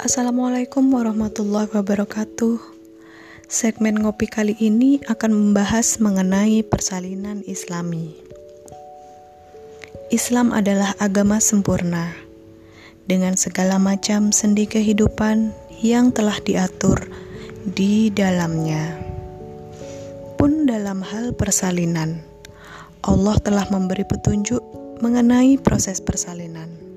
Assalamualaikum 0.00 0.96
warahmatullahi 0.96 1.68
wabarakatuh. 1.76 2.56
Segmen 3.52 4.00
ngopi 4.00 4.32
kali 4.32 4.56
ini 4.56 4.96
akan 5.04 5.28
membahas 5.28 6.00
mengenai 6.00 6.64
persalinan 6.64 7.44
Islami. 7.44 8.16
Islam 10.08 10.56
adalah 10.56 10.96
agama 10.96 11.36
sempurna 11.36 12.16
dengan 13.04 13.36
segala 13.36 13.76
macam 13.76 14.32
sendi 14.32 14.64
kehidupan 14.64 15.52
yang 15.84 16.16
telah 16.16 16.40
diatur 16.48 16.96
di 17.68 18.08
dalamnya. 18.08 18.96
Pun 20.40 20.64
dalam 20.64 21.04
hal 21.04 21.36
persalinan, 21.36 22.24
Allah 23.04 23.36
telah 23.36 23.68
memberi 23.68 24.08
petunjuk 24.08 24.64
mengenai 25.04 25.60
proses 25.60 26.00
persalinan 26.00 26.89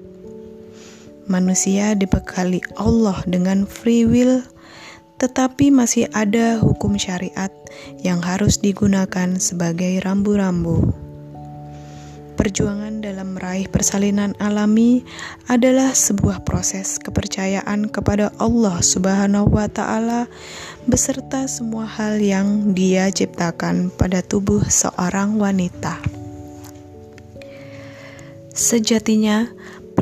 manusia 1.26 1.96
dibekali 1.96 2.60
Allah 2.76 3.22
dengan 3.28 3.64
free 3.64 4.04
will, 4.04 4.44
tetapi 5.22 5.72
masih 5.72 6.12
ada 6.12 6.60
hukum 6.60 7.00
syariat 7.00 7.52
yang 8.04 8.20
harus 8.20 8.60
digunakan 8.60 9.40
sebagai 9.40 10.04
rambu-rambu. 10.04 11.04
Perjuangan 12.34 13.06
dalam 13.06 13.38
meraih 13.38 13.70
persalinan 13.70 14.34
alami 14.42 15.06
adalah 15.46 15.94
sebuah 15.94 16.42
proses 16.42 16.98
kepercayaan 16.98 17.94
kepada 17.94 18.34
Allah 18.42 18.82
Subhanahu 18.82 19.54
wa 19.54 19.70
Ta'ala 19.70 20.26
beserta 20.90 21.46
semua 21.46 21.86
hal 21.86 22.18
yang 22.18 22.74
Dia 22.74 23.14
ciptakan 23.14 23.94
pada 23.94 24.26
tubuh 24.26 24.66
seorang 24.66 25.38
wanita. 25.38 26.02
Sejatinya, 28.50 29.50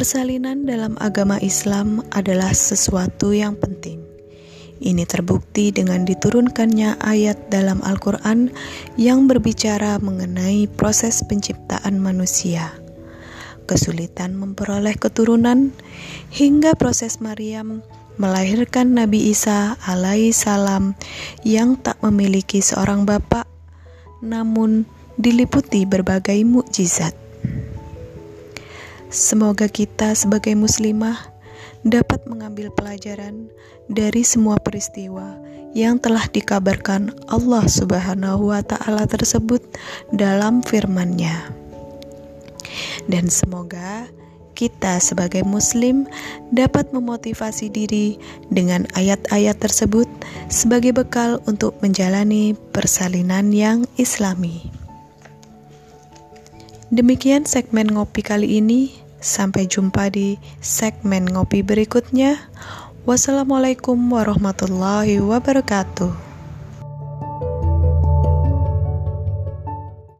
Persalinan 0.01 0.65
dalam 0.65 0.97
agama 0.97 1.37
Islam 1.45 2.01
adalah 2.09 2.57
sesuatu 2.57 3.37
yang 3.37 3.53
penting. 3.53 4.01
Ini 4.81 5.05
terbukti 5.05 5.69
dengan 5.69 6.09
diturunkannya 6.09 6.97
ayat 6.97 7.53
dalam 7.53 7.85
Al-Quran 7.85 8.49
yang 8.97 9.29
berbicara 9.29 10.01
mengenai 10.01 10.65
proses 10.73 11.21
penciptaan 11.21 12.01
manusia, 12.01 12.73
kesulitan 13.69 14.33
memperoleh 14.41 14.97
keturunan, 14.97 15.69
hingga 16.33 16.73
proses 16.73 17.21
Maryam 17.21 17.85
melahirkan 18.17 18.97
Nabi 18.97 19.29
Isa 19.29 19.77
alaihissalam 19.85 20.97
yang 21.45 21.77
tak 21.77 22.01
memiliki 22.01 22.57
seorang 22.57 23.05
bapak, 23.05 23.45
namun 24.25 24.81
diliputi 25.21 25.85
berbagai 25.85 26.41
mukjizat. 26.41 27.20
Semoga 29.11 29.67
kita 29.67 30.15
sebagai 30.15 30.55
muslimah 30.55 31.19
dapat 31.83 32.23
mengambil 32.31 32.71
pelajaran 32.71 33.51
dari 33.91 34.23
semua 34.23 34.55
peristiwa 34.55 35.35
yang 35.75 35.99
telah 35.99 36.31
dikabarkan 36.31 37.11
Allah 37.27 37.67
Subhanahu 37.67 38.55
wa 38.55 38.63
taala 38.63 39.03
tersebut 39.03 39.59
dalam 40.15 40.63
firman-Nya. 40.63 41.51
Dan 43.11 43.27
semoga 43.27 44.07
kita 44.55 45.03
sebagai 45.03 45.43
muslim 45.43 46.07
dapat 46.55 46.95
memotivasi 46.95 47.67
diri 47.67 48.15
dengan 48.47 48.87
ayat-ayat 48.95 49.59
tersebut 49.59 50.07
sebagai 50.47 50.95
bekal 50.95 51.43
untuk 51.51 51.75
menjalani 51.83 52.55
persalinan 52.71 53.51
yang 53.51 53.83
islami. 53.99 54.80
Demikian 56.91 57.47
segmen 57.47 57.87
ngopi 57.87 58.19
kali 58.19 58.59
ini. 58.59 58.91
Sampai 59.23 59.63
jumpa 59.63 60.11
di 60.11 60.35
segmen 60.59 61.23
ngopi 61.23 61.63
berikutnya. 61.63 62.51
Wassalamualaikum 63.07 63.95
warahmatullahi 64.11 65.23
wabarakatuh. 65.23 66.30